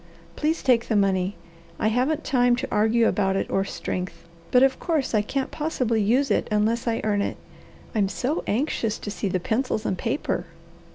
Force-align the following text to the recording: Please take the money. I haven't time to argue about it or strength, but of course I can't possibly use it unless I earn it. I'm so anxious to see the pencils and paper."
Please 0.35 0.63
take 0.63 0.87
the 0.87 0.95
money. 0.95 1.35
I 1.77 1.89
haven't 1.89 2.23
time 2.23 2.55
to 2.55 2.67
argue 2.71 3.07
about 3.07 3.35
it 3.35 3.47
or 3.51 3.63
strength, 3.63 4.27
but 4.49 4.63
of 4.63 4.79
course 4.79 5.13
I 5.13 5.21
can't 5.21 5.51
possibly 5.51 6.01
use 6.01 6.31
it 6.31 6.47
unless 6.49 6.87
I 6.87 7.01
earn 7.03 7.21
it. 7.21 7.37
I'm 7.93 8.09
so 8.09 8.43
anxious 8.47 8.97
to 8.97 9.11
see 9.11 9.27
the 9.27 9.39
pencils 9.39 9.85
and 9.85 9.95
paper." 9.95 10.47